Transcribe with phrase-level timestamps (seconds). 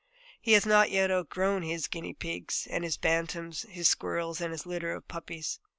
[0.41, 4.65] He has not yet outgrown his guinea pigs, and his bantams, his squirrels, and his
[4.65, 5.59] litter of puppies.